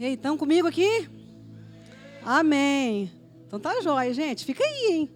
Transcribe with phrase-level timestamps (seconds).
[0.00, 1.08] Ei, estão comigo aqui?
[2.24, 3.10] Amém.
[3.44, 4.44] Então tá jóia, gente.
[4.44, 5.10] Fica aí, hein?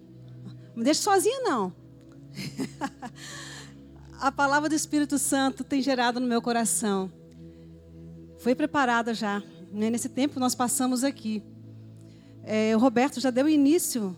[0.71, 1.73] Não me deixe sozinha, não.
[4.19, 7.13] a palavra do Espírito Santo tem gerado no meu coração.
[8.39, 9.41] Foi preparada já.
[9.71, 9.89] Né?
[9.89, 11.45] Nesse tempo nós passamos aqui.
[12.43, 14.17] É, o Roberto já deu início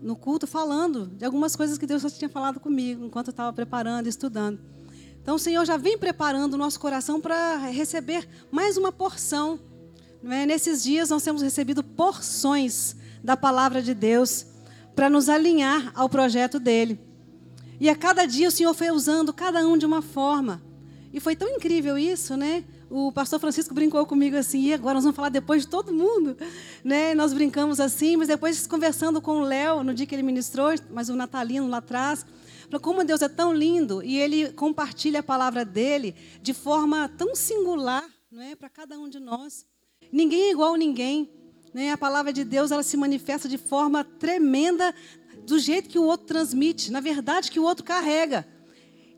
[0.00, 3.52] no culto falando de algumas coisas que Deus já tinha falado comigo enquanto eu estava
[3.52, 4.60] preparando, estudando.
[5.20, 9.58] Então o Senhor já vem preparando o nosso coração para receber mais uma porção
[10.32, 10.46] é?
[10.46, 14.46] Nesses dias nós temos recebido porções da palavra de Deus
[14.94, 16.98] para nos alinhar ao projeto dele.
[17.80, 20.62] E a cada dia o Senhor foi usando cada um de uma forma.
[21.12, 22.64] E foi tão incrível isso, né?
[22.90, 26.36] O pastor Francisco brincou comigo assim, e agora nós vamos falar depois de todo mundo,
[26.84, 27.14] né?
[27.14, 31.08] Nós brincamos assim, mas depois conversando com o Léo no dia que ele ministrou, mas
[31.08, 32.24] o Natalino lá atrás,
[32.64, 37.34] falou como Deus é tão lindo e ele compartilha a palavra dele de forma tão
[37.34, 39.66] singular, não é, para cada um de nós.
[40.14, 41.28] Ninguém é igual a ninguém.
[41.74, 41.90] Né?
[41.90, 44.94] A palavra de Deus ela se manifesta de forma tremenda
[45.44, 48.46] do jeito que o outro transmite, na verdade que o outro carrega.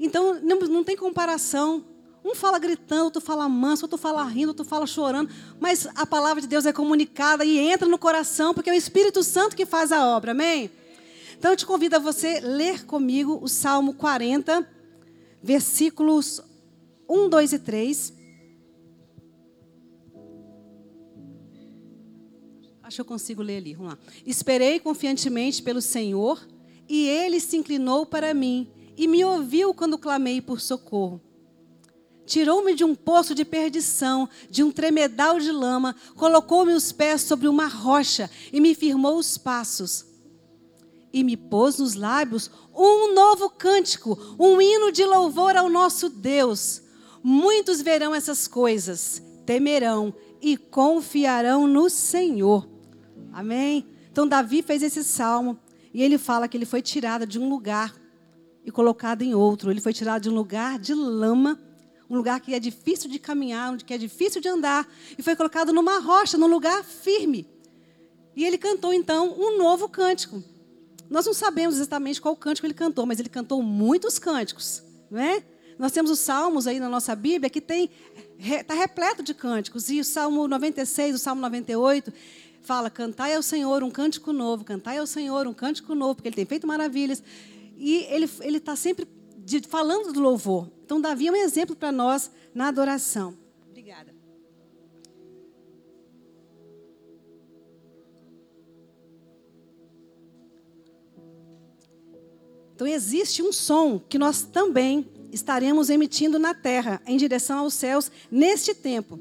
[0.00, 1.84] Então não, não tem comparação.
[2.24, 5.30] Um fala gritando, outro fala manso, outro fala rindo, outro fala chorando,
[5.60, 9.22] mas a palavra de Deus é comunicada e entra no coração, porque é o Espírito
[9.22, 10.70] Santo que faz a obra, amém?
[11.38, 14.66] Então eu te convido a você ler comigo o Salmo 40,
[15.42, 16.40] versículos
[17.06, 18.15] 1, 2 e 3.
[22.86, 23.74] Acho que eu consigo ler ali.
[23.74, 23.98] Vamos lá.
[24.24, 26.46] Esperei confiantemente pelo Senhor,
[26.88, 31.20] e ele se inclinou para mim e me ouviu quando clamei por socorro.
[32.24, 37.48] Tirou-me de um poço de perdição, de um tremedal de lama, colocou-me os pés sobre
[37.48, 40.06] uma rocha e me firmou os passos.
[41.12, 46.82] E me pôs nos lábios um novo cântico, um hino de louvor ao nosso Deus.
[47.20, 52.75] Muitos verão essas coisas, temerão e confiarão no Senhor.
[53.36, 53.86] Amém?
[54.10, 55.58] Então, Davi fez esse salmo
[55.92, 57.94] e ele fala que ele foi tirado de um lugar
[58.64, 59.70] e colocado em outro.
[59.70, 61.60] Ele foi tirado de um lugar de lama,
[62.08, 64.88] um lugar que é difícil de caminhar, onde que é difícil de andar,
[65.18, 67.46] e foi colocado numa rocha, num lugar firme.
[68.34, 70.42] E ele cantou então um novo cântico.
[71.10, 75.44] Nós não sabemos exatamente qual cântico ele cantou, mas ele cantou muitos cânticos, não é?
[75.78, 77.90] Nós temos os salmos aí na nossa Bíblia que tem
[78.38, 79.88] está repleto de cânticos.
[79.90, 82.12] E o Salmo 96, o Salmo 98,
[82.66, 86.36] fala: Cantai ao Senhor um cântico novo, cantai ao Senhor um cântico novo, porque Ele
[86.36, 87.22] tem feito maravilhas.
[87.78, 89.06] E Ele está sempre
[89.38, 90.68] de, falando do louvor.
[90.84, 93.34] Então, Davi é um exemplo para nós na adoração.
[93.70, 94.14] Obrigada.
[102.74, 108.10] Então, existe um som que nós também estaremos emitindo na terra, em direção aos céus,
[108.30, 109.18] neste tempo.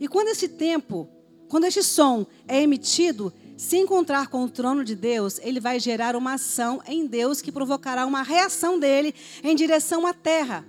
[0.00, 1.08] E quando esse tempo
[1.48, 6.14] quando este som é emitido, se encontrar com o trono de Deus, ele vai gerar
[6.14, 10.66] uma ação em Deus que provocará uma reação dele em direção à terra.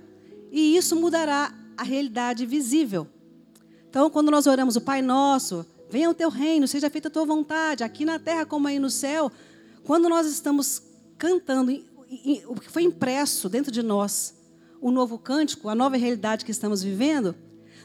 [0.50, 3.06] E isso mudará a realidade visível.
[3.90, 7.24] Então, quando nós oramos o Pai Nosso, venha o teu reino, seja feita a tua
[7.24, 9.30] vontade, aqui na terra como aí no céu,
[9.84, 10.82] quando nós estamos
[11.16, 11.72] cantando
[12.46, 14.34] o que foi impresso dentro de nós,
[14.80, 17.34] o novo cântico, a nova realidade que estamos vivendo,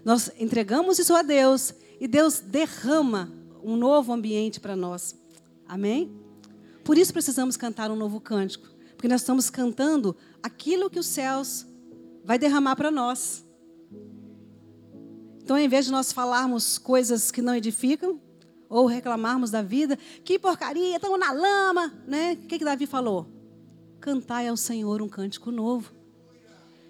[0.04, 3.32] nós entregamos isso a Deus e Deus derrama
[3.64, 5.16] um novo ambiente para nós.
[5.68, 6.14] Amém?
[6.84, 11.66] Por isso precisamos cantar um novo cântico, porque nós estamos cantando aquilo que os céus
[12.26, 13.46] vai derramar para nós.
[15.42, 18.20] Então, em vez de nós falarmos coisas que não edificam,
[18.74, 22.34] ou reclamarmos da vida, que porcaria, estamos na lama, né?
[22.34, 23.28] O que, que Davi falou?
[24.00, 25.94] Cantai ao Senhor um cântico novo.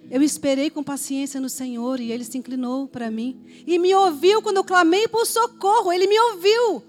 [0.09, 4.41] Eu esperei com paciência no Senhor e ele se inclinou para mim e me ouviu
[4.41, 5.91] quando eu clamei por socorro.
[5.91, 6.83] Ele me ouviu.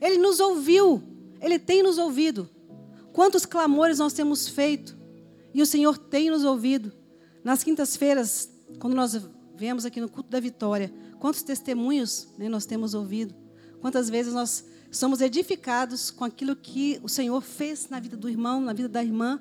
[0.00, 1.02] Ele nos ouviu.
[1.40, 2.48] Ele tem nos ouvido.
[3.12, 4.96] Quantos clamores nós temos feito
[5.52, 6.92] e o Senhor tem nos ouvido.
[7.42, 9.20] Nas quintas-feiras, quando nós
[9.56, 13.34] viemos aqui no culto da vitória, quantos testemunhos né, nós temos ouvido?
[13.80, 18.60] Quantas vezes nós somos edificados com aquilo que o Senhor fez na vida do irmão,
[18.60, 19.40] na vida da irmã?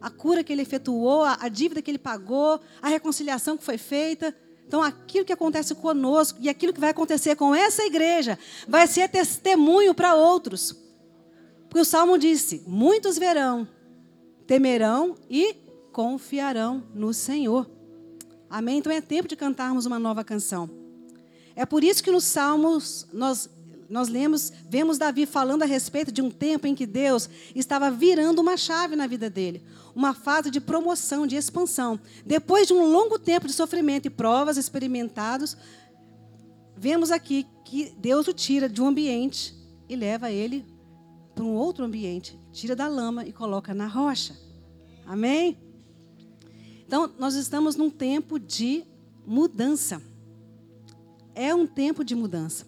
[0.00, 4.34] A cura que ele efetuou, a, dívida que ele pagou, a reconciliação que foi feita.
[4.66, 9.08] Então, aquilo que acontece conosco e aquilo que vai acontecer com essa igreja vai ser
[9.08, 10.76] testemunho para outros.
[11.68, 13.66] Porque o Salmo disse: muitos verão,
[14.46, 15.54] temerão e
[15.92, 17.68] confiarão no Senhor.
[18.48, 18.78] Amém?
[18.78, 20.70] Então é tempo de cantarmos uma nova canção.
[21.56, 23.50] É por isso que nos Salmos nós
[23.88, 28.40] nós lemos, vemos Davi falando a respeito de um tempo em que Deus estava virando
[28.40, 29.62] uma chave na vida dele,
[29.94, 31.98] uma fase de promoção, de expansão.
[32.24, 35.56] Depois de um longo tempo de sofrimento e provas experimentados,
[36.76, 39.54] vemos aqui que Deus o tira de um ambiente
[39.88, 40.66] e leva ele
[41.34, 44.36] para um outro ambiente, tira da lama e coloca na rocha.
[45.06, 45.56] Amém?
[46.86, 48.84] Então, nós estamos num tempo de
[49.26, 50.02] mudança.
[51.34, 52.66] É um tempo de mudança.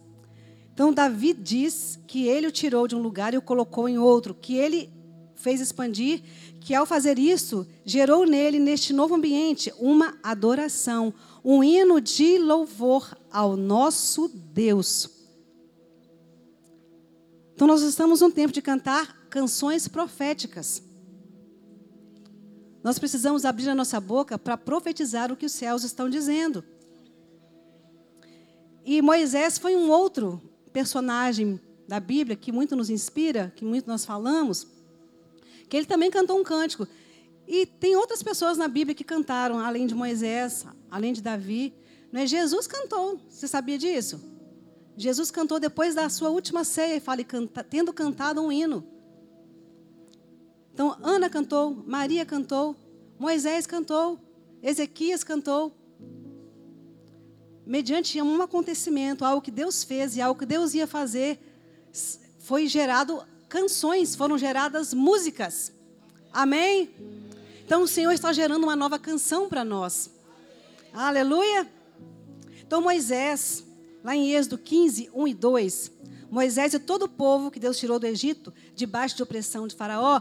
[0.80, 4.34] Então, Davi diz que ele o tirou de um lugar e o colocou em outro,
[4.34, 4.90] que ele
[5.34, 6.22] fez expandir,
[6.58, 11.12] que ao fazer isso, gerou nele, neste novo ambiente, uma adoração,
[11.44, 15.10] um hino de louvor ao nosso Deus.
[17.54, 20.82] Então, nós estamos num tempo de cantar canções proféticas.
[22.82, 26.64] Nós precisamos abrir a nossa boca para profetizar o que os céus estão dizendo.
[28.82, 34.04] E Moisés foi um outro personagem da Bíblia que muito nos inspira, que muito nós
[34.04, 34.66] falamos,
[35.68, 36.86] que ele também cantou um cântico.
[37.46, 41.74] E tem outras pessoas na Bíblia que cantaram, além de Moisés, além de Davi.
[42.12, 42.26] Não é?
[42.26, 43.20] Jesus cantou.
[43.28, 44.20] Você sabia disso?
[44.96, 48.86] Jesus cantou depois da sua última ceia, e fala, canta, tendo cantado um hino.
[50.72, 52.76] Então, Ana cantou, Maria cantou,
[53.18, 54.18] Moisés cantou,
[54.62, 55.74] Ezequias cantou.
[57.70, 61.38] Mediante um acontecimento, algo que Deus fez e algo que Deus ia fazer,
[62.40, 65.72] foi gerado canções, foram geradas músicas.
[66.32, 66.90] Amém?
[67.64, 70.10] Então o Senhor está gerando uma nova canção para nós.
[70.92, 71.64] Aleluia!
[72.60, 73.64] Então Moisés,
[74.02, 75.92] lá em Êxodo 15, 1 e 2,
[76.28, 80.20] Moisés e todo o povo que Deus tirou do Egito, debaixo de opressão de Faraó,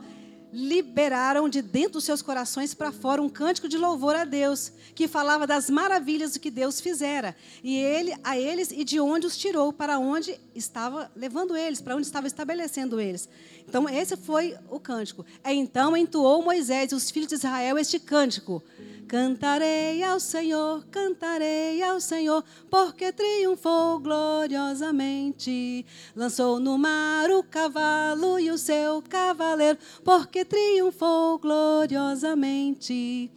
[0.52, 5.08] liberaram de dentro dos seus corações para fora um cântico de louvor a Deus, que
[5.08, 9.38] falava das maravilhas do que Deus fizera, e ele a eles e de onde os
[9.38, 13.30] tirou, para onde estava levando eles, para onde estava estabelecendo eles.
[13.68, 15.26] Então esse foi o cântico.
[15.46, 18.64] Então entoou Moisés e os filhos de Israel este cântico:
[19.10, 25.84] Cantarei ao Senhor, cantarei ao Senhor, porque triunfou gloriosamente.
[26.16, 33.32] Lançou no mar o cavalo e o seu cavaleiro, porque triunfou gloriosamente.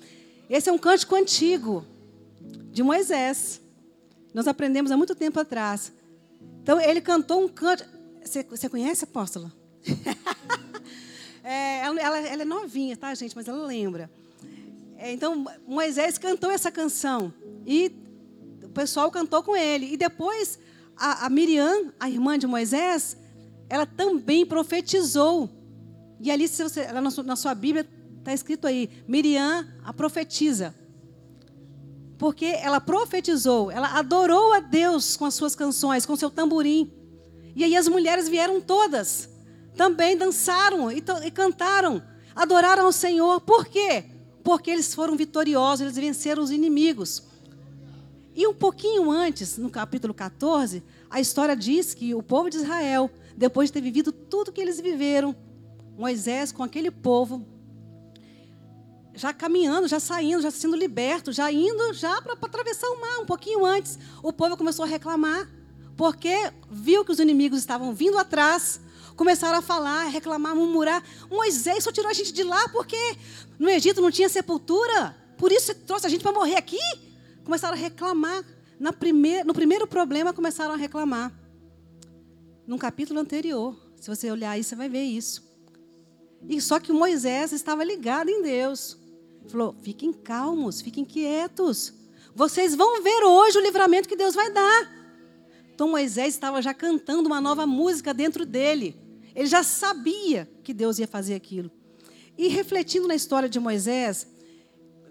[0.51, 1.87] Esse é um cântico antigo
[2.71, 3.59] de Moisés.
[4.35, 5.91] Nós aprendemos há muito tempo atrás.
[6.63, 7.83] Então ele cantou um canto.
[8.23, 9.51] Você, conhece, apóstola?
[11.43, 13.35] é, ela, ela é novinha, tá, gente?
[13.35, 14.11] Mas ela lembra.
[15.03, 17.35] É, então, Moisés cantou essa canção
[17.67, 17.91] e
[18.63, 19.93] o pessoal cantou com ele.
[19.93, 20.61] E depois,
[20.97, 23.17] a, a Miriam, a irmã de Moisés,
[23.69, 25.51] ela também profetizou.
[26.21, 27.85] E ali, se você, na, sua, na sua Bíblia,
[28.21, 30.73] está escrito aí: Miriam, a profetiza.
[32.17, 36.93] Porque ela profetizou, ela adorou a Deus com as suas canções, com seu tamborim.
[37.57, 39.29] E aí as mulheres vieram todas,
[39.77, 42.01] também dançaram e, e cantaram,
[42.37, 43.41] adoraram ao Senhor.
[43.41, 44.12] Por quê?
[44.43, 47.23] Porque eles foram vitoriosos, eles venceram os inimigos.
[48.35, 53.11] E um pouquinho antes, no capítulo 14, a história diz que o povo de Israel,
[53.37, 55.37] depois de ter vivido tudo que eles viveram,
[55.97, 57.47] Moisés com aquele povo,
[59.15, 63.27] já caminhando, já saindo, já sendo liberto, já indo já para atravessar o mar, um
[63.27, 65.49] pouquinho antes, o povo começou a reclamar,
[65.97, 68.81] porque viu que os inimigos estavam vindo atrás,
[69.23, 71.01] começaram a falar, reclamar, murmurar.
[71.31, 72.99] Moisés só tirou a gente de lá porque
[73.57, 75.17] no Egito não tinha sepultura.
[75.39, 76.81] Por isso você trouxe a gente para morrer aqui?
[77.45, 78.45] Começaram a reclamar.
[78.81, 78.93] Na
[79.47, 81.33] no primeiro problema, começaram a reclamar.
[82.67, 85.49] Num capítulo anterior, se você olhar aí, você vai ver isso.
[86.49, 88.99] E só que Moisés estava ligado em Deus.
[89.47, 91.95] Falou: fiquem calmos, fiquem quietos.
[92.35, 94.91] Vocês vão ver hoje o livramento que Deus vai dar.
[95.73, 99.02] Então Moisés estava já cantando uma nova música dentro dele.
[99.35, 101.71] Ele já sabia que Deus ia fazer aquilo.
[102.37, 104.27] E refletindo na história de Moisés,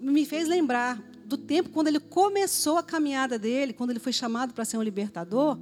[0.00, 4.52] me fez lembrar do tempo quando ele começou a caminhada dele, quando ele foi chamado
[4.52, 5.58] para ser um libertador.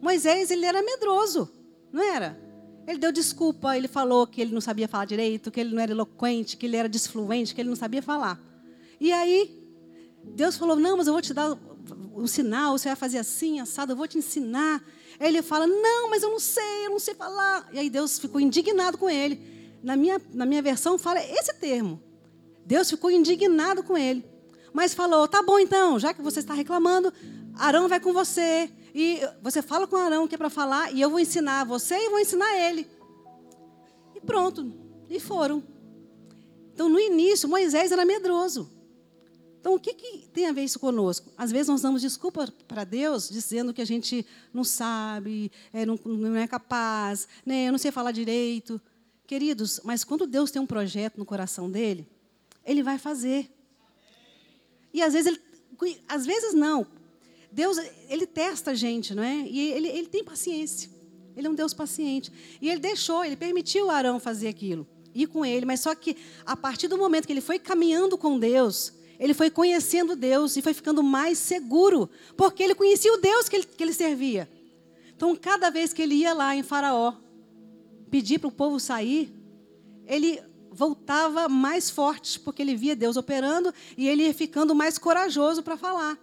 [0.00, 1.50] Moisés, ele era medroso,
[1.92, 2.38] não era?
[2.86, 5.92] Ele deu desculpa, ele falou que ele não sabia falar direito, que ele não era
[5.92, 8.38] eloquente, que ele era desfluente, que ele não sabia falar.
[9.00, 9.64] E aí,
[10.22, 11.56] Deus falou: Não, mas eu vou te dar
[12.14, 14.82] um sinal, você vai fazer assim, assado, eu vou te ensinar.
[15.18, 17.68] Aí ele fala: Não, mas eu não sei, eu não sei falar.
[17.72, 19.40] E aí Deus ficou indignado com ele.
[19.82, 22.02] Na minha, na minha versão fala esse termo.
[22.64, 24.24] Deus ficou indignado com ele.
[24.72, 27.12] Mas falou: Tá bom então, já que você está reclamando,
[27.56, 28.70] Arão vai com você.
[28.94, 32.08] E você fala com Arão que é para falar, e eu vou ensinar você e
[32.08, 32.88] vou ensinar ele.
[34.14, 34.72] E pronto.
[35.10, 35.62] E foram.
[36.72, 38.70] Então, no início, Moisés era medroso.
[39.64, 41.32] Então, o que, que tem a ver isso conosco?
[41.38, 45.98] Às vezes nós damos desculpa para Deus, dizendo que a gente não sabe, é, não,
[46.04, 48.78] não, é capaz, né, eu não sei falar direito.
[49.26, 52.06] Queridos, mas quando Deus tem um projeto no coração dele,
[52.62, 53.50] ele vai fazer.
[54.92, 55.28] E às vezes,
[55.80, 56.86] ele, às vezes não.
[57.50, 57.78] Deus,
[58.10, 59.46] ele testa a gente, não é?
[59.48, 60.90] E ele, ele tem paciência.
[61.34, 62.30] Ele é um Deus paciente.
[62.60, 64.86] E ele deixou, ele permitiu Arão fazer aquilo.
[65.14, 65.64] Ir com ele.
[65.64, 69.50] Mas só que a partir do momento que ele foi caminhando com Deus, ele foi
[69.50, 72.08] conhecendo Deus e foi ficando mais seguro.
[72.36, 74.48] Porque ele conhecia o Deus que ele, que ele servia.
[75.16, 77.14] Então, cada vez que ele ia lá em Faraó,
[78.10, 79.32] pedir para o povo sair,
[80.06, 80.40] ele
[80.70, 85.76] voltava mais forte, porque ele via Deus operando e ele ia ficando mais corajoso para
[85.76, 86.18] falar.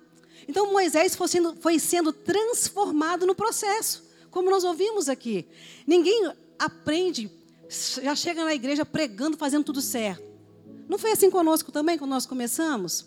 [0.47, 5.45] Então Moisés foi sendo, foi sendo transformado no processo, como nós ouvimos aqui.
[5.87, 7.31] Ninguém aprende,
[8.01, 10.30] já chega na igreja pregando, fazendo tudo certo.
[10.91, 13.05] Não foi assim conosco também, quando nós começamos?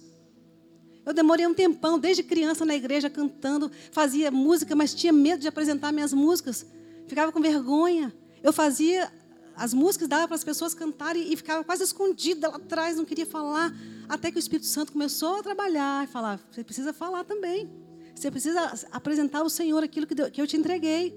[1.04, 5.48] Eu demorei um tempão, desde criança na igreja, cantando, fazia música, mas tinha medo de
[5.48, 6.64] apresentar minhas músicas.
[7.06, 8.10] Ficava com vergonha.
[8.42, 9.12] Eu fazia
[9.54, 13.26] as músicas dava para as pessoas cantarem e ficava quase escondida lá atrás, não queria
[13.26, 13.70] falar.
[14.08, 17.70] Até que o Espírito Santo começou a trabalhar e falar: você precisa falar também.
[18.14, 18.62] Você precisa
[18.92, 21.14] apresentar ao Senhor aquilo que eu te entreguei.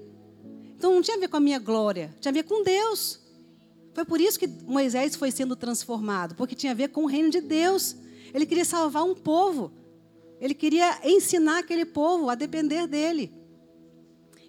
[0.76, 3.26] Então não tinha a ver com a minha glória, tinha a ver com Deus.
[3.98, 7.30] Foi por isso que Moisés foi sendo transformado, porque tinha a ver com o reino
[7.30, 7.96] de Deus.
[8.32, 9.72] Ele queria salvar um povo.
[10.40, 13.32] Ele queria ensinar aquele povo a depender dele.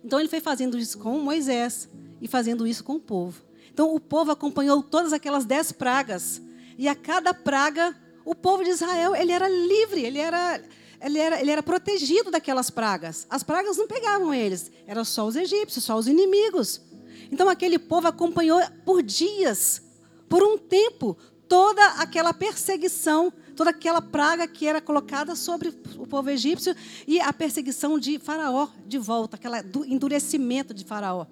[0.04, 1.90] Então ele foi fazendo isso com Moisés
[2.22, 3.42] e fazendo isso com o povo.
[3.74, 6.40] Então o povo acompanhou todas aquelas dez pragas.
[6.78, 10.62] E a cada praga, o povo de Israel, ele era livre, ele era,
[11.02, 13.26] ele era, ele era protegido daquelas pragas.
[13.28, 16.88] As pragas não pegavam eles, eram só os egípcios, só os inimigos.
[17.32, 19.82] Então aquele povo acompanhou por dias,
[20.28, 21.18] por um tempo,
[21.48, 26.76] toda aquela perseguição, toda aquela praga que era colocada sobre o povo egípcio
[27.08, 29.58] e a perseguição de Faraó de volta, aquele
[29.88, 31.26] endurecimento de Faraó.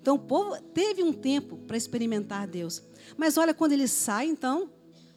[0.00, 2.82] Então o povo teve um tempo para experimentar Deus.
[3.16, 4.70] Mas olha, quando eles saem, então,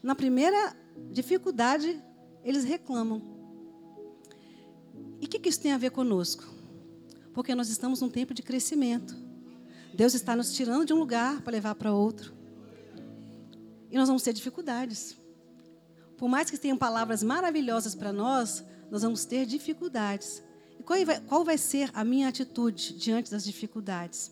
[0.03, 0.75] na primeira
[1.11, 2.01] dificuldade,
[2.43, 3.21] eles reclamam.
[5.21, 6.43] E o que, que isso tem a ver conosco?
[7.33, 9.15] Porque nós estamos num tempo de crescimento.
[9.93, 12.33] Deus está nos tirando de um lugar para levar para outro.
[13.89, 15.17] E nós vamos ter dificuldades.
[16.17, 20.43] Por mais que tenham palavras maravilhosas para nós, nós vamos ter dificuldades.
[20.79, 24.31] E qual vai, qual vai ser a minha atitude diante das dificuldades?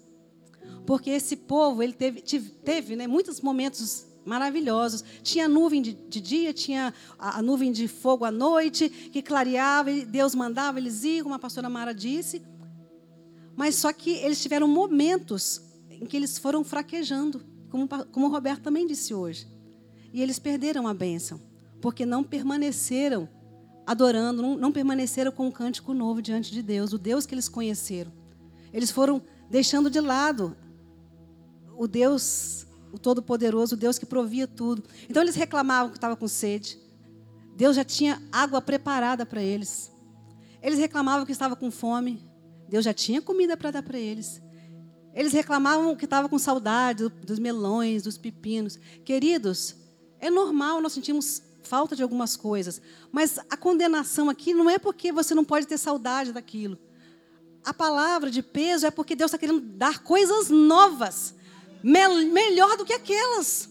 [0.86, 5.04] Porque esse povo, ele teve, teve né, muitos momentos maravilhosos.
[5.24, 9.92] Tinha nuvem de, de dia, tinha a, a, nuvem de fogo à noite, que clareava,
[9.92, 12.42] e Deus mandava eles ir, como a pastora Mara disse.
[13.60, 15.62] Mas só que eles tiveram momentos
[15.92, 19.50] em que eles foram fraquejando, como, como o Roberto também disse hoje.
[20.14, 21.42] E eles perderam a bênção,
[21.82, 23.28] porque não permaneceram
[23.86, 27.50] adorando, não, não permaneceram com um cântico novo diante de Deus, o Deus que eles
[27.50, 28.14] conheceram.
[28.72, 30.56] Eles foram deixando de lado
[31.78, 34.86] o Deus, o Todo-Poderoso, o Deus que provia tudo.
[35.10, 36.80] Então eles reclamavam que estava com sede.
[37.58, 39.92] Deus já tinha água preparada para eles.
[40.62, 42.29] Eles reclamavam que estava com fome.
[42.70, 44.42] Deus já tinha comida para dar para eles.
[45.14, 48.80] Eles reclamavam que estava com saudade dos melões, dos pepinos.
[49.04, 49.76] Queridos,
[50.20, 55.12] é normal nós sentimos falta de algumas coisas, mas a condenação aqui não é porque
[55.12, 56.80] você não pode ter saudade daquilo
[57.64, 61.36] a palavra de peso é porque Deus está querendo dar coisas novas,
[61.84, 63.70] melhor do que aquelas.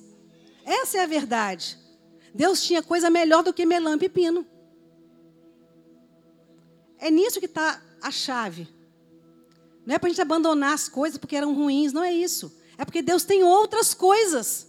[0.64, 1.78] Essa é a verdade.
[2.34, 4.46] Deus tinha coisa melhor do que melão e pepino.
[6.98, 8.68] É nisso que está a chave.
[9.88, 12.54] Não é para a gente abandonar as coisas porque eram ruins, não é isso.
[12.76, 14.66] É porque Deus tem outras coisas.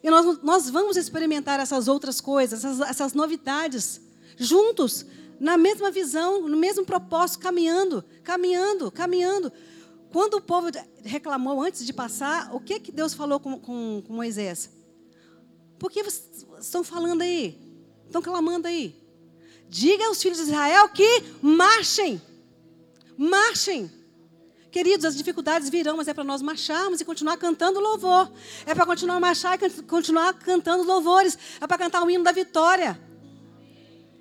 [0.00, 4.00] E nós, nós vamos experimentar essas outras coisas, essas, essas novidades,
[4.36, 5.04] juntos,
[5.40, 9.52] na mesma visão, no mesmo propósito, caminhando, caminhando, caminhando.
[10.12, 10.68] Quando o povo
[11.02, 14.70] reclamou antes de passar, o que, que Deus falou com, com, com Moisés?
[15.80, 17.60] Por que vocês estão falando aí?
[18.06, 18.94] Estão clamando aí?
[19.68, 22.22] Diga aos filhos de Israel que marchem.
[23.20, 23.92] Marchem.
[24.72, 28.32] Queridos, as dificuldades virão, mas é para nós marcharmos e continuar cantando louvor.
[28.64, 31.36] É para continuar marchar e continuar cantando louvores.
[31.60, 32.98] É para cantar o hino da vitória.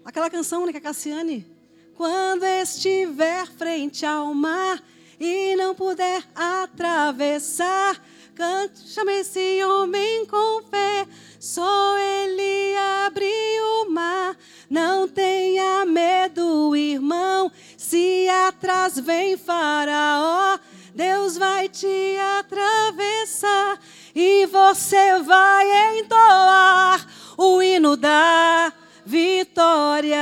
[0.04, 1.48] Aquela canção né, que a Cassiane.
[1.96, 4.84] Quando estiver frente ao mar
[5.18, 8.04] e não puder atravessar,
[8.40, 11.06] cante, chame esse homem com fé.
[11.38, 12.74] Só ele
[13.06, 13.26] abre
[13.62, 14.38] o mar.
[14.70, 17.52] Não tenha medo, irmão.
[17.78, 20.58] Se atrás vem Faraó,
[20.96, 23.78] Deus vai te atravessar
[24.16, 27.06] e você vai entoar
[27.38, 28.72] o hino da
[29.06, 30.18] vitória.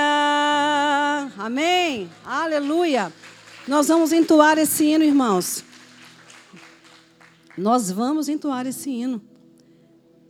[1.38, 2.10] Amém?
[2.26, 3.14] Aleluia.
[3.68, 5.68] Nós vamos entoar esse hino, irmãos.
[7.58, 9.22] Nós vamos entoar esse hino.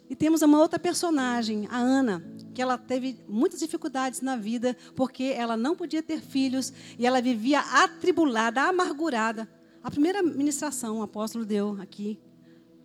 [0.10, 5.24] E temos uma outra personagem, a Ana, que ela teve muitas dificuldades na vida, porque
[5.24, 9.50] ela não podia ter filhos e ela vivia atribulada, amargurada.
[9.84, 12.18] A primeira ministração o apóstolo deu aqui,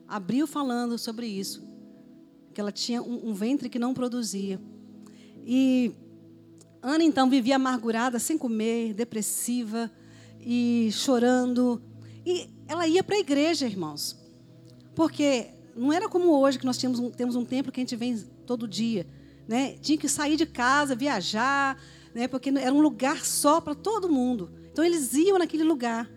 [0.09, 1.63] abriu falando sobre isso,
[2.53, 4.61] que ela tinha um, um ventre que não produzia.
[5.47, 5.93] E
[6.83, 9.89] Ana então vivia amargurada, sem comer, depressiva
[10.41, 11.81] e chorando.
[12.27, 14.22] E ela ia para a igreja, irmãos,
[14.95, 17.97] porque não era como hoje, que nós tínhamos um, temos um templo que a gente
[17.97, 19.07] vem todo dia.
[19.49, 19.77] Né?
[19.81, 21.79] Tinha que sair de casa, viajar,
[22.15, 22.29] né?
[22.29, 24.51] porque era um lugar só para todo mundo.
[24.71, 26.09] Então eles iam naquele lugar.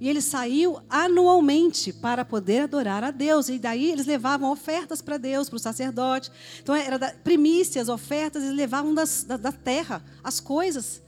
[0.00, 3.50] E ele saiu anualmente para poder adorar a Deus.
[3.50, 6.32] E daí eles levavam ofertas para Deus, para o sacerdote.
[6.62, 11.02] Então era da, primícias, ofertas, eles levavam das, da, da terra as coisas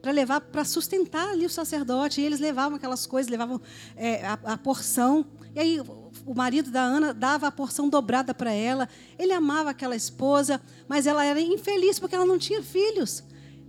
[0.00, 2.20] para levar, para sustentar ali o sacerdote.
[2.20, 3.60] E eles levavam aquelas coisas, levavam
[3.96, 5.26] é, a, a porção.
[5.52, 5.80] E aí
[6.26, 8.88] o marido da Ana dava a porção dobrada para ela.
[9.18, 13.22] Ele amava aquela esposa, mas ela era infeliz porque ela não tinha filhos.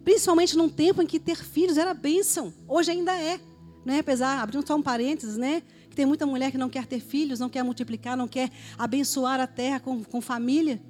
[0.03, 2.53] Principalmente num tempo em que ter filhos era bênção.
[2.67, 3.39] Hoje ainda é.
[3.85, 3.99] Né?
[3.99, 5.61] Apesar, abrindo só um parênteses, né?
[5.89, 9.39] Que tem muita mulher que não quer ter filhos, não quer multiplicar, não quer abençoar
[9.39, 10.81] a terra com, com família.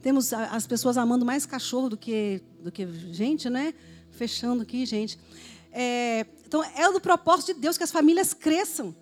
[0.00, 3.74] Temos as pessoas amando mais cachorro do que, do que gente, né?
[4.10, 5.18] Fechando aqui, gente.
[5.72, 8.94] É, então, é do propósito de Deus que as famílias cresçam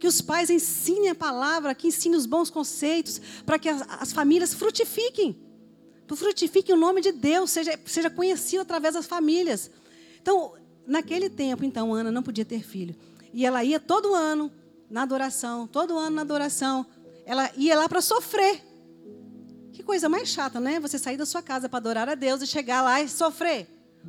[0.00, 4.12] que os pais ensinem a palavra, que ensinem os bons conceitos, para que as, as,
[4.12, 5.38] famílias frutifiquem.
[6.08, 9.70] Frutifiquem o nome de Deus, seja, seja conhecido através das famílias.
[10.20, 10.54] Então,
[10.86, 12.96] naquele tempo, então, Ana não podia ter filho.
[13.32, 14.50] E ela ia todo ano
[14.90, 16.84] na adoração, todo ano na adoração.
[17.24, 18.60] Ela ia lá para sofrer.
[19.72, 20.80] Que coisa mais chata, né?
[20.80, 23.68] Você sair da sua casa para adorar a Deus e chegar lá e sofrer.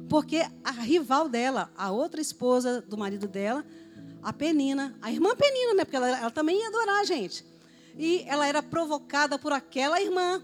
[0.10, 3.64] Porque a rival dela, a outra esposa do marido dela,
[4.24, 5.86] a Penina, a irmã Penina, né?
[5.86, 7.46] Porque ela, ela também ia adorar a gente.
[7.98, 10.42] E ela era provocada por aquela irmã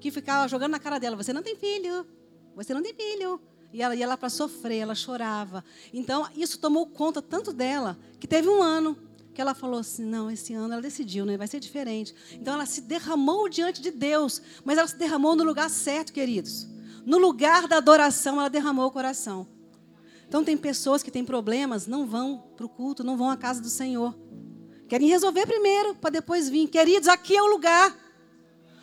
[0.00, 2.06] que ficava jogando na cara dela: Você não tem filho,
[2.54, 3.40] você não tem filho.
[3.72, 5.64] E ela ia lá para sofrer, ela chorava.
[5.92, 8.96] Então, isso tomou conta tanto dela que teve um ano
[9.34, 11.36] que ela falou assim: não, esse ano ela decidiu, né?
[11.36, 12.14] vai ser diferente.
[12.32, 16.66] Então, ela se derramou diante de Deus, mas ela se derramou no lugar certo, queridos.
[17.04, 19.46] No lugar da adoração, ela derramou o coração.
[20.28, 23.60] Então, tem pessoas que têm problemas, não vão para o culto, não vão à casa
[23.60, 24.14] do Senhor.
[24.88, 26.68] Querem resolver primeiro, para depois vir.
[26.68, 27.96] Queridos, aqui é o lugar.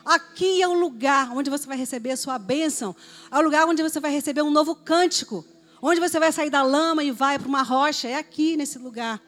[0.06, 2.96] Aqui é o lugar onde você vai receber a sua bênção.
[3.32, 5.46] É o lugar onde você vai receber um novo cântico.
[5.82, 8.08] Onde você vai sair da lama e vai para uma rocha.
[8.08, 9.22] É aqui, nesse lugar.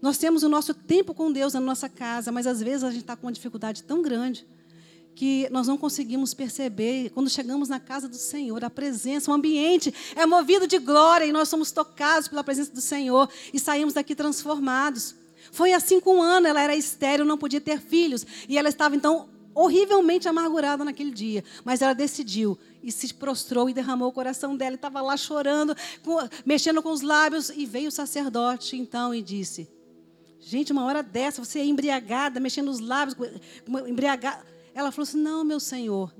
[0.00, 3.02] Nós temos o nosso tempo com Deus na nossa casa, mas às vezes a gente
[3.02, 4.46] está com uma dificuldade tão grande
[5.14, 9.94] que nós não conseguimos perceber quando chegamos na casa do Senhor, a presença, o ambiente
[10.16, 14.14] é movido de glória e nós somos tocados pela presença do Senhor e saímos daqui
[14.14, 15.14] transformados.
[15.50, 19.28] Foi assim com Ana, ela era estéril, não podia ter filhos e ela estava então
[19.54, 24.76] horrivelmente amargurada naquele dia, mas ela decidiu e se prostrou e derramou o coração dela,
[24.76, 25.76] estava lá chorando,
[26.44, 29.68] mexendo com os lábios e veio o sacerdote então e disse:
[30.40, 33.16] Gente, uma hora dessa, você é embriagada, mexendo os lábios,
[33.86, 34.51] embriagada.
[34.74, 36.14] Ela falou assim: Não, meu Senhor,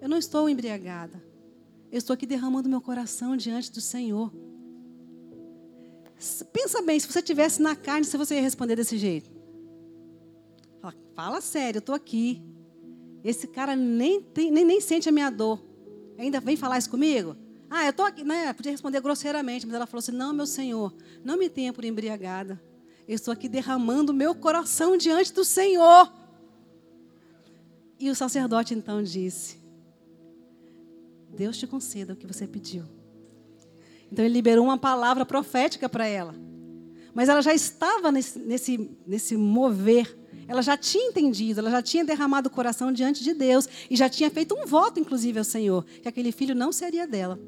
[0.00, 1.22] eu não estou embriagada.
[1.90, 4.32] Eu estou aqui derramando meu coração diante do Senhor.
[6.52, 9.30] Pensa bem, se você estivesse na carne, se você ia responder desse jeito.
[10.80, 12.42] Fala, fala sério, eu estou aqui.
[13.24, 15.64] Esse cara nem, tem, nem, nem sente a minha dor.
[16.18, 17.36] Ainda vem falar isso comigo?
[17.70, 18.24] Ah, eu estou aqui.
[18.24, 18.52] Né?
[18.52, 22.60] Podia responder grosseiramente, mas ela falou assim: Não, meu Senhor, não me tenha por embriagada.
[23.06, 26.12] Eu estou aqui derramando meu coração diante do Senhor.
[27.98, 29.58] E o sacerdote então disse:
[31.36, 32.84] Deus te conceda o que você pediu.
[34.10, 36.34] Então ele liberou uma palavra profética para ela.
[37.12, 40.16] Mas ela já estava nesse, nesse, nesse mover.
[40.46, 44.08] Ela já tinha entendido, ela já tinha derramado o coração diante de Deus e já
[44.08, 47.38] tinha feito um voto, inclusive, ao Senhor, que aquele filho não seria dela.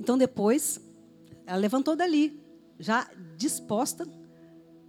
[0.00, 0.80] Então depois,
[1.46, 2.40] ela levantou dali,
[2.80, 4.08] já disposta,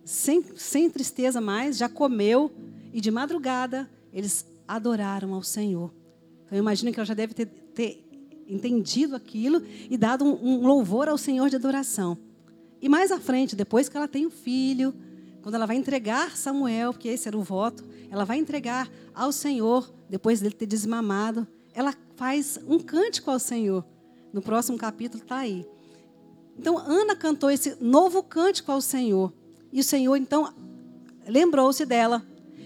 [0.04, 2.52] sem, sem tristeza mais, já comeu
[2.92, 5.94] e de madrugada eles adoraram ao Senhor.
[6.46, 8.06] Então, eu imagino que ela já deve ter, ter
[8.48, 12.18] entendido aquilo e dado um, um, louvor ao Senhor de adoração.
[12.82, 14.94] E mais à frente, depois que ela tem o um filho,
[15.42, 19.94] quando ela vai entregar Samuel, porque esse era o voto, ela vai entregar ao Senhor,
[20.10, 23.86] depois dele ter desmamado, ela faz um cântico ao Senhor.
[24.32, 25.66] No próximo capítulo está aí.
[26.58, 29.34] Então, Ana cantou esse novo cântico ao Senhor.
[29.72, 30.54] E o Senhor, então,
[31.28, 32.24] lembrou-se dela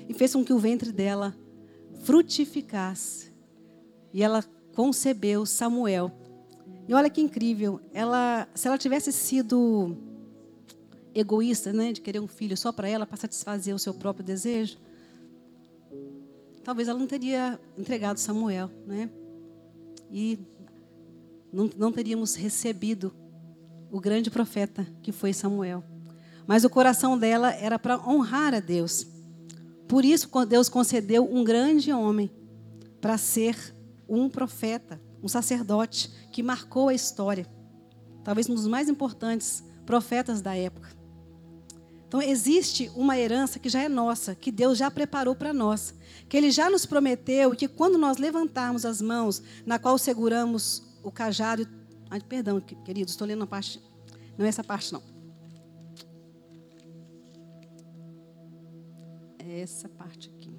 [0.07, 1.35] e fez com que o ventre dela
[2.03, 3.31] frutificasse.
[4.13, 4.43] E ela
[4.73, 6.11] concebeu Samuel.
[6.87, 9.97] E olha que incrível, ela, se ela tivesse sido
[11.13, 14.77] egoísta, né, de querer um filho só para ela, para satisfazer o seu próprio desejo,
[16.63, 19.09] talvez ela não teria entregado Samuel, né?
[20.11, 20.39] E
[21.51, 23.13] não, não teríamos recebido
[23.91, 25.83] o grande profeta que foi Samuel.
[26.45, 29.07] Mas o coração dela era para honrar a Deus.
[29.87, 32.31] Por isso, Deus concedeu um grande homem
[32.99, 33.75] para ser
[34.07, 37.47] um profeta, um sacerdote que marcou a história.
[38.23, 40.89] Talvez um dos mais importantes profetas da época.
[42.07, 45.93] Então, existe uma herança que já é nossa, que Deus já preparou para nós.
[46.29, 51.11] Que Ele já nos prometeu que quando nós levantarmos as mãos, na qual seguramos o
[51.11, 51.67] cajado.
[52.09, 53.81] Ai, perdão, queridos, estou lendo a parte.
[54.37, 55.16] Não é essa parte, não.
[59.49, 60.51] É essa parte aqui.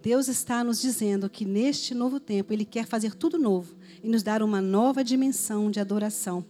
[0.00, 4.22] Deus está nos dizendo que neste novo tempo Ele quer fazer tudo novo e nos
[4.22, 6.46] dar uma nova dimensão de adoração,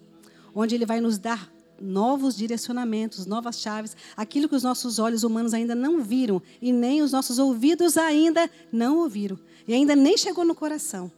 [0.54, 5.54] onde Ele vai nos dar novos direcionamentos, novas chaves, aquilo que os nossos olhos humanos
[5.54, 10.44] ainda não viram e nem os nossos ouvidos ainda não ouviram e ainda nem chegou
[10.44, 11.10] no coração.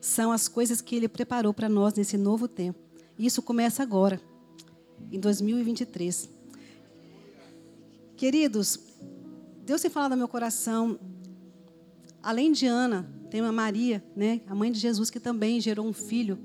[0.00, 2.78] São as coisas que Ele preparou para nós nesse novo tempo.
[3.18, 4.20] Isso começa agora,
[5.10, 6.28] em 2023.
[8.16, 8.78] Queridos,
[9.64, 10.98] Deus tem falado no meu coração
[12.26, 15.92] Além de Ana, tem uma Maria, né, a mãe de Jesus, que também gerou um
[15.92, 16.36] filho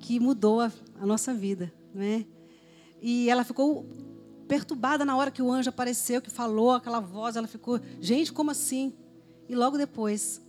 [0.00, 1.72] que mudou a, a nossa vida.
[1.94, 2.26] Né?
[3.00, 3.86] E ela ficou
[4.48, 7.36] perturbada na hora que o anjo apareceu, que falou aquela voz.
[7.36, 8.92] Ela ficou, gente, como assim?
[9.48, 10.42] E logo depois,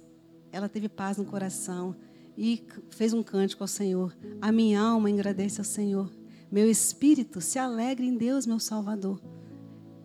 [0.52, 1.96] ela teve paz no coração
[2.42, 4.16] e fez um cântico ao Senhor.
[4.42, 6.10] A minha alma agradece ao Senhor.
[6.50, 9.22] Meu espírito se alegra em Deus, meu Salvador.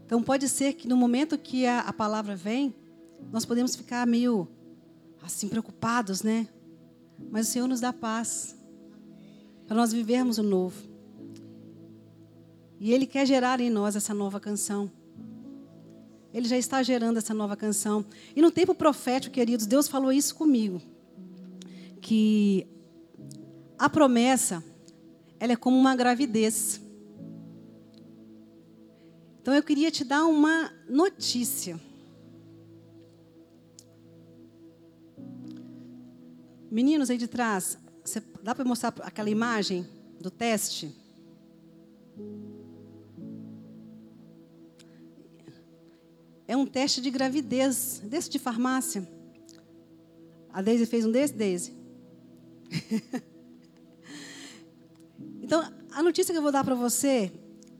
[0.04, 2.74] Então pode ser que no momento que a, a palavra vem,
[3.30, 4.48] nós podemos ficar meio
[5.22, 6.48] assim preocupados, né?
[7.30, 8.56] Mas o Senhor nos dá paz
[9.64, 10.82] para nós vivermos o novo.
[12.80, 14.90] E Ele quer gerar em nós essa nova canção.
[16.32, 18.04] Ele já está gerando essa nova canção.
[18.34, 20.82] E no tempo profético, queridos, Deus falou isso comigo.
[22.06, 22.66] Que
[23.78, 24.62] a promessa,
[25.40, 26.78] ela é como uma gravidez.
[29.40, 31.80] Então eu queria te dar uma notícia.
[36.70, 37.78] Meninos aí de trás,
[38.42, 39.88] dá para mostrar aquela imagem
[40.20, 40.94] do teste?
[46.46, 49.08] É um teste de gravidez, desse de farmácia.
[50.52, 51.83] A Deise fez um desse, Deise?
[55.42, 57.32] então, a notícia que eu vou dar para você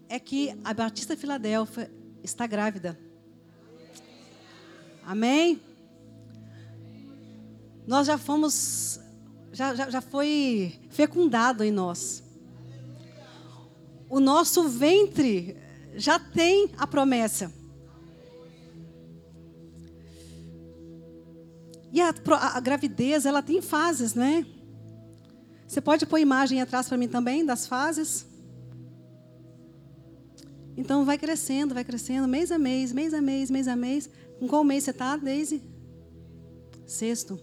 [0.09, 1.91] é que a Batista Filadélfia
[2.23, 2.99] está grávida.
[5.05, 5.61] Amém?
[7.87, 8.99] nós já fomos,
[9.53, 12.23] já, já, já foi fecundado em nós.
[14.09, 15.57] O nosso ventre
[15.97, 17.53] já tem a promessa.
[21.93, 24.45] E a, a, a, gravidez, ela tem fases, né?
[25.75, 28.25] Você pode pôr imagem atrás para mim também das fases?
[30.77, 34.09] Então vai crescendo, vai crescendo, mês a mês, mês a mês, mês a mês.
[34.39, 35.61] Com qual mês você está, Daisy?
[36.87, 37.41] Sexto.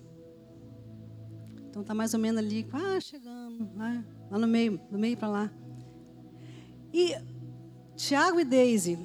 [1.67, 4.06] Então tá mais ou menos ali, ah, chegando, né?
[4.30, 5.52] lá no meio, do meio para lá.
[6.94, 7.13] E
[7.98, 8.98] Tiago e Daisy,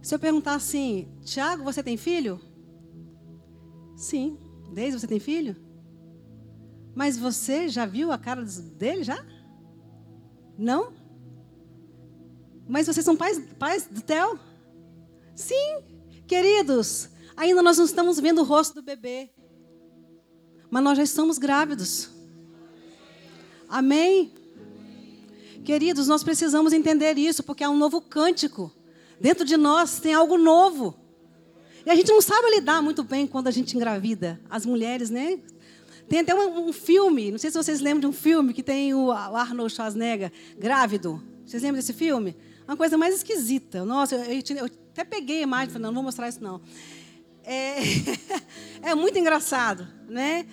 [0.00, 2.40] se eu perguntar assim, Tiago, você tem filho?
[3.98, 4.38] Sim.
[4.72, 5.71] Daisy, você tem filho?
[6.94, 9.24] Mas você já viu a cara dele já?
[10.58, 10.92] Não?
[12.68, 14.38] Mas vocês são pais, pais do Theo?
[15.34, 15.82] Sim.
[16.26, 19.30] Queridos, ainda nós não estamos vendo o rosto do bebê
[20.72, 22.08] mas nós já estamos grávidos.
[23.68, 24.32] Amém?
[25.66, 28.72] Queridos, nós precisamos entender isso, porque há um novo cântico.
[29.20, 30.96] Dentro de nós tem algo novo.
[31.84, 34.40] E a gente não sabe lidar muito bem quando a gente engravida.
[34.48, 35.40] As mulheres, né?
[36.12, 38.92] Tem até um, um filme, não sei se vocês lembram de um filme que tem
[38.92, 41.22] o, Arnold Schwarzenegger grávido.
[41.46, 42.36] Vocês lembram desse filme?
[42.68, 43.82] Uma coisa mais esquisita.
[43.82, 46.44] Nossa, eu, eu, eu até peguei a imagem e falei, não, não vou mostrar isso
[46.44, 46.60] não
[47.42, 47.76] é,
[48.90, 50.44] é muito engraçado, né?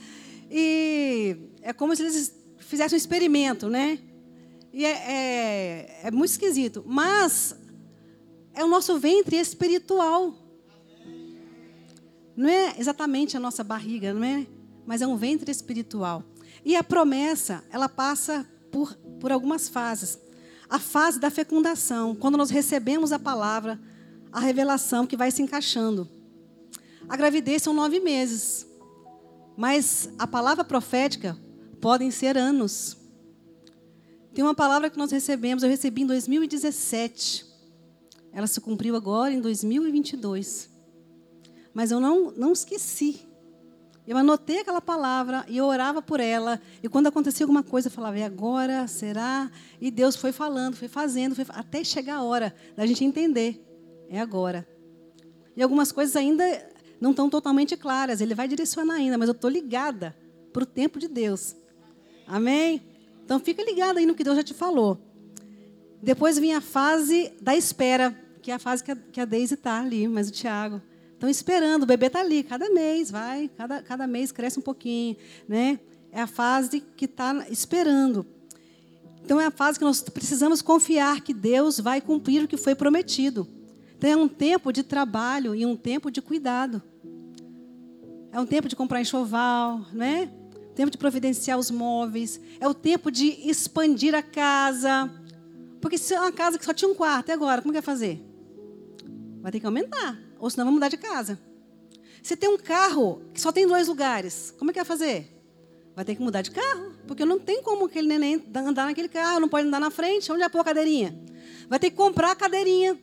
[0.49, 3.99] E é como se eles fizessem um experimento, né?
[4.71, 6.85] E é, é, é muito esquisito.
[6.87, 7.53] Mas
[8.53, 10.33] é o nosso ventre espiritual.
[12.33, 14.47] Não é exatamente a nossa barriga, não é?
[14.89, 16.23] Mas é um ventre espiritual.
[16.65, 20.17] E a promessa, ela passa por, por algumas fases.
[20.67, 23.79] A fase da fecundação, quando nós recebemos a palavra,
[24.31, 26.09] a revelação que vai se encaixando.
[27.07, 28.65] A gravidez são nove meses.
[29.55, 31.37] Mas a palavra profética
[31.79, 32.97] podem ser anos.
[34.33, 37.45] Tem uma palavra que nós recebemos, eu recebi em 2017.
[38.33, 40.67] Ela se cumpriu agora em 2022.
[41.75, 43.28] Mas eu não, não esqueci.
[44.09, 46.59] Eu anotei aquela palavra e eu orava por ela.
[46.81, 48.87] E quando acontecia alguma coisa, eu falava, e agora?
[48.87, 49.51] Será?
[49.79, 53.63] E Deus foi falando, foi fazendo, foi, até chegar a hora da gente entender.
[54.09, 54.67] É agora.
[55.55, 56.43] E algumas coisas ainda
[56.99, 58.19] não estão totalmente claras.
[58.19, 60.17] Ele vai direcionar ainda, mas eu estou ligada
[60.51, 61.55] para o tempo de Deus.
[62.25, 62.81] Amém?
[63.23, 64.97] Então fica ligado aí no que Deus já te falou.
[66.01, 69.53] Depois vinha a fase da espera, que é a fase que a, que a Deise
[69.53, 70.81] está ali, mas o Tiago.
[71.19, 75.17] Estão esperando, o bebê está ali, cada mês, vai, cada, cada mês cresce um pouquinho.
[75.49, 75.77] Né?
[76.13, 78.25] É a fase que está esperando.
[79.21, 82.73] Então é a fase que nós precisamos confiar que Deus vai cumprir o que foi
[82.73, 83.45] prometido.
[83.97, 86.81] Então é um tempo de trabalho e um tempo de cuidado.
[88.31, 90.31] É um tempo de comprar enxoval, né?
[90.73, 92.39] Tempo de providenciar os móveis.
[92.61, 95.11] É o tempo de expandir a casa.
[95.81, 97.61] Porque se é uma casa que só tinha um quarto, e agora?
[97.61, 98.25] Como que vai fazer?
[99.41, 100.28] Vai ter que aumentar.
[100.39, 101.39] Ou senão vai mudar de casa.
[102.23, 105.39] Se tem um carro que só tem dois lugares, como é que vai fazer?
[105.95, 106.93] Vai ter que mudar de carro.
[107.05, 110.31] Porque não tem como aquele neném andar naquele carro, não pode andar na frente.
[110.31, 111.17] Onde vai pôr a cadeirinha?
[111.67, 112.97] Vai ter que comprar a cadeirinha.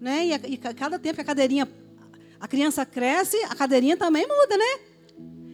[0.00, 0.26] Né?
[0.26, 1.68] E, a, e cada tempo que a cadeirinha,
[2.38, 4.80] a criança cresce, a cadeirinha também muda, né?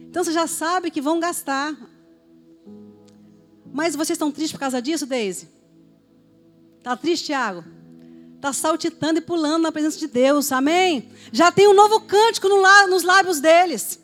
[0.09, 1.75] Então você já sabe que vão gastar.
[3.73, 5.47] Mas vocês estão tristes por causa disso, Deise?
[6.77, 7.63] Está triste, Tiago?
[8.41, 11.11] Está saltitando e pulando na presença de Deus, amém?
[11.31, 13.99] Já tem um novo cântico no, nos lábios deles.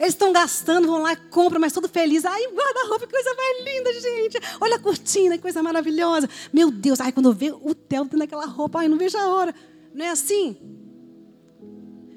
[0.00, 2.24] Eles estão gastando, vão lá e compram, mas tudo feliz.
[2.24, 4.38] Ai, guarda-roupa, que coisa mais linda, gente.
[4.58, 6.30] Olha a cortina, que coisa maravilhosa.
[6.50, 9.28] Meu Deus, ai, quando eu vejo o Theo dentro daquela roupa, ai, não vejo a
[9.28, 9.54] hora.
[9.92, 10.56] Não é assim?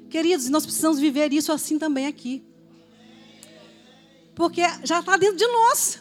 [0.08, 2.42] Queridos, nós precisamos viver isso assim também aqui.
[4.34, 6.00] Porque já está dentro de nós.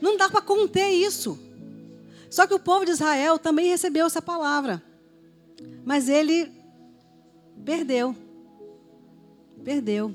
[0.00, 1.38] Não dá para conter isso.
[2.34, 4.82] Só que o povo de Israel também recebeu essa palavra.
[5.84, 6.50] Mas ele
[7.64, 8.12] perdeu.
[9.62, 10.12] Perdeu.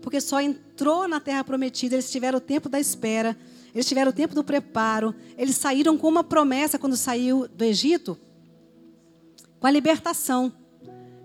[0.00, 3.36] Porque só entrou na terra prometida, eles tiveram o tempo da espera,
[3.74, 8.16] eles tiveram o tempo do preparo, eles saíram com uma promessa quando saiu do Egito,
[9.58, 10.52] com a libertação.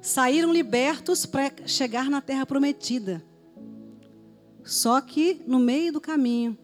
[0.02, 3.24] Saíram libertos para chegar na terra prometida.
[4.64, 6.58] Só que no meio do caminho,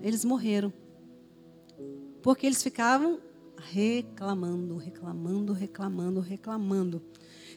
[0.00, 0.72] eles morreram.
[2.24, 3.20] Porque eles ficavam
[3.58, 7.02] reclamando, reclamando, reclamando, reclamando.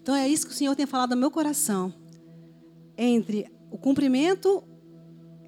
[0.01, 1.93] Então é isso que o Senhor tem falado no meu coração.
[2.97, 4.61] Entre o cumprimento,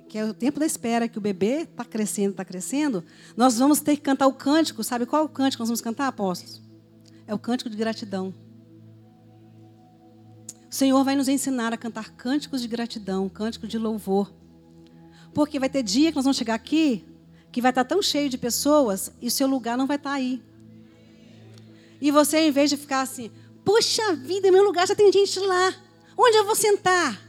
[0.08, 3.04] que é o tempo da espera, que o bebê está crescendo, está crescendo,
[3.36, 4.86] nós vamos ter que cantar o cântico.
[4.86, 6.62] Sabe qual é o cântico que nós vamos cantar, apóstolos?
[7.28, 8.34] É o cântico de gratidão.
[10.72, 14.34] O Senhor vai nos ensinar a cantar cânticos de gratidão, cânticos de louvor.
[15.34, 17.06] Porque vai ter dia que nós vamos chegar aqui,
[17.52, 20.42] que vai estar tão cheio de pessoas e o seu lugar não vai estar aí.
[22.02, 23.32] E você, em vez de ficar assim,
[23.66, 25.74] puxa vida, meu lugar já tem gente lá.
[26.18, 27.20] Onde eu vou sentar?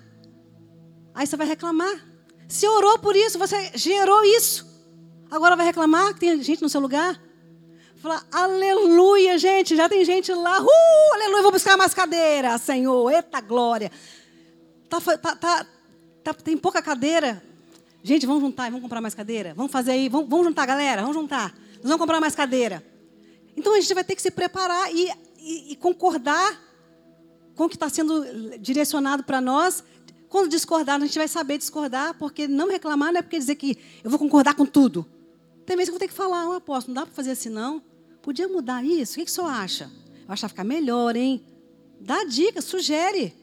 [1.14, 2.04] Aí você vai reclamar.
[2.48, 4.66] Se orou por isso, você gerou isso.
[5.30, 7.20] Agora vai reclamar que tem gente no seu lugar?
[7.96, 10.60] Falar, aleluia, gente, já tem gente lá.
[10.60, 13.12] Uh, aleluia, vou buscar mais cadeira, Senhor.
[13.12, 13.92] Eita glória.
[14.88, 15.66] Tá, tá, tá,
[16.24, 17.42] tá, tem pouca cadeira.
[18.02, 19.52] Gente, vamos juntar e vamos comprar mais cadeira?
[19.54, 21.54] Vamos fazer aí, vamos, vamos juntar, galera, vamos juntar.
[21.74, 22.84] Nós vamos comprar mais cadeira.
[23.56, 26.58] Então a gente vai ter que se preparar e, e, e concordar
[27.54, 29.84] com o que está sendo direcionado para nós.
[30.28, 33.76] Quando discordar, a gente vai saber discordar, porque não reclamar não é porque dizer que
[34.02, 35.06] eu vou concordar com tudo.
[35.66, 37.50] Tem vezes que eu vou ter que falar, oh, apóstolo, não dá para fazer assim
[37.50, 37.82] não.
[38.22, 39.12] Podia mudar isso?
[39.12, 39.90] O que, que o senhor acha?
[40.26, 41.44] Eu acho que vai ficar melhor, hein?
[42.00, 43.34] Dá dica, sugere.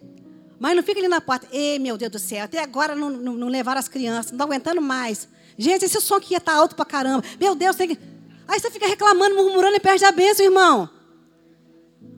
[0.60, 1.48] Mas não fica ali na porta.
[1.52, 4.46] Ei, meu Deus do céu, até agora não, não, não levaram as crianças, não estou
[4.46, 5.28] aguentando mais.
[5.58, 7.24] Gente, esse som aqui está alto para caramba.
[7.40, 8.00] Meu Deus, tem que.
[8.48, 10.90] Aí você fica reclamando, murmurando e perde a bênção, irmão.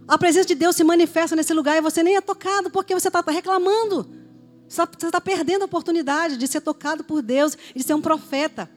[0.07, 3.07] A presença de Deus se manifesta nesse lugar e você nem é tocado porque você
[3.07, 4.09] está tá reclamando.
[4.67, 8.01] Você está tá perdendo a oportunidade de ser tocado por Deus e de ser um
[8.01, 8.69] profeta.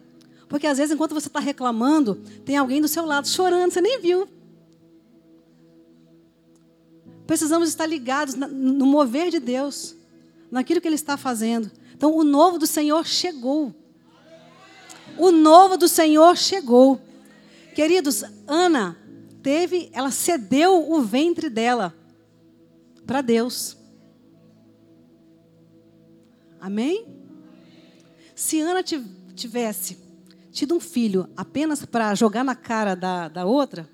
[0.49, 4.01] Porque às vezes, enquanto você está reclamando, tem alguém do seu lado chorando, você nem
[4.01, 4.29] viu.
[7.33, 9.97] Precisamos estar ligados no mover de Deus,
[10.51, 11.71] naquilo que Ele está fazendo.
[11.95, 13.75] Então, o novo do Senhor chegou.
[15.17, 17.01] O novo do Senhor chegou.
[17.75, 18.99] Queridos, Ana
[19.43, 21.97] teve, ela cedeu o ventre dela
[23.07, 23.79] para Deus.
[26.61, 27.07] Amém?
[28.35, 28.83] Se Ana
[29.35, 29.97] tivesse
[30.51, 33.89] tido um filho apenas para jogar na cara da, da outra,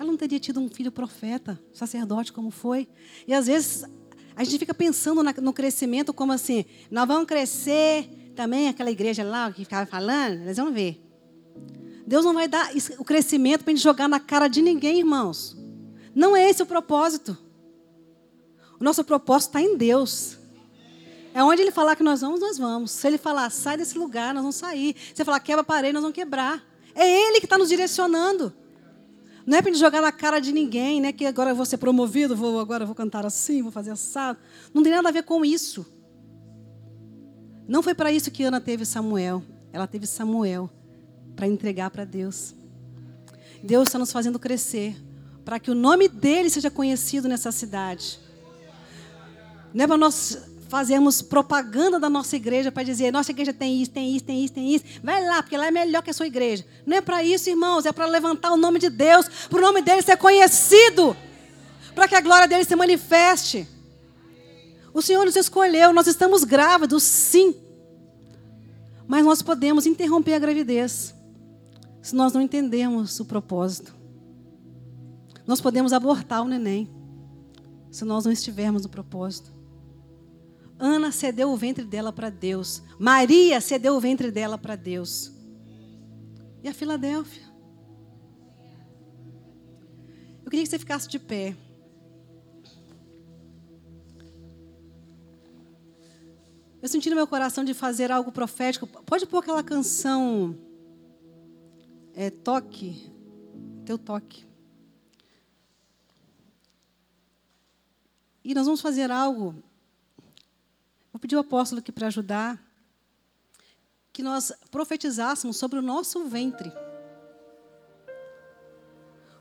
[0.00, 2.88] ela não teria tido um filho profeta, sacerdote como foi.
[3.28, 3.84] E às vezes
[4.34, 9.52] a gente fica pensando no crescimento como assim, nós vamos crescer, também aquela igreja lá
[9.52, 11.06] que ficava falando, eles vão ver.
[12.06, 15.54] Deus não vai dar o crescimento para a gente jogar na cara de ninguém, irmãos.
[16.14, 17.36] Não é esse o propósito.
[18.80, 20.38] O nosso propósito está em Deus.
[21.34, 22.90] É onde Ele falar que nós vamos, nós vamos.
[22.90, 24.96] Se Ele falar, sai desse lugar, nós vamos sair.
[25.14, 26.64] Se Ele falar, quebra a parede, nós vamos quebrar.
[26.94, 28.54] É Ele que está nos direcionando.
[29.50, 31.12] Não é para jogar na cara de ninguém, né?
[31.12, 34.38] Que agora eu vou ser promovido, vou, agora eu vou cantar assim, vou fazer assado.
[34.72, 35.84] Não tem nada a ver com isso.
[37.66, 39.42] Não foi para isso que Ana teve Samuel.
[39.72, 40.70] Ela teve Samuel
[41.34, 42.54] para entregar para Deus.
[43.60, 44.94] Deus está nos fazendo crescer
[45.44, 48.20] para que o nome dele seja conhecido nessa cidade.
[49.74, 50.38] Não é para nós
[50.70, 54.54] fazermos propaganda da nossa igreja para dizer, nossa igreja tem isso, tem isso, tem isso,
[54.54, 54.84] tem isso.
[55.02, 56.64] Vai lá, porque lá é melhor que a sua igreja.
[56.86, 59.82] Não é para isso, irmãos, é para levantar o nome de Deus, para o nome
[59.82, 61.16] dele ser conhecido,
[61.92, 63.66] para que a glória dele se manifeste.
[64.94, 67.54] O Senhor nos escolheu, nós estamos grávidos, sim.
[69.08, 71.12] Mas nós podemos interromper a gravidez
[72.00, 73.92] se nós não entendermos o propósito.
[75.44, 76.88] Nós podemos abortar o neném
[77.90, 79.59] se nós não estivermos no propósito.
[80.80, 82.82] Ana cedeu o ventre dela para Deus.
[82.98, 85.30] Maria cedeu o ventre dela para Deus.
[86.62, 87.42] E a Filadélfia?
[90.42, 91.54] Eu queria que você ficasse de pé.
[96.80, 98.86] Eu senti no meu coração de fazer algo profético.
[98.86, 100.56] Pode pôr aquela canção
[102.14, 103.12] é, Toque,
[103.84, 104.46] teu toque.
[108.42, 109.62] E nós vamos fazer algo.
[111.20, 112.58] Vou pedir o apóstolo aqui para ajudar.
[114.10, 116.72] Que nós profetizássemos sobre o nosso ventre.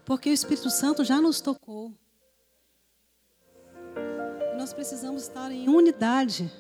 [0.04, 1.94] Porque o Espírito Santo já nos tocou.
[3.96, 6.52] E nós precisamos estar em unidade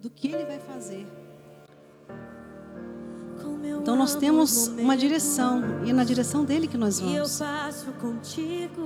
[0.00, 1.04] do que Ele vai fazer.
[3.80, 7.40] Então nós temos uma direção e é na direção dele que nós vamos.
[7.40, 8.80] Eu passo contigo,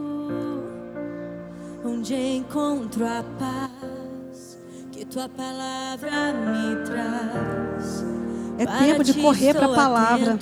[1.85, 3.80] onde encontro a paz
[5.11, 8.05] tua palavra me traz.
[8.59, 10.39] É tempo de correr para a palavra.